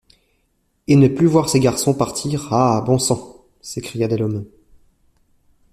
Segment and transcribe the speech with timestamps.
[0.87, 2.81] Et ne plus voir ses garçons partir, ah!
[2.83, 3.45] bon sang!
[3.61, 4.45] s’écria Delhomme.